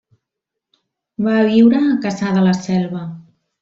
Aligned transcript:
Va 1.27 1.37
viure 1.51 1.85
a 1.91 2.01
Cassà 2.09 2.35
de 2.41 2.51
la 2.51 2.59
Selva. 2.67 3.09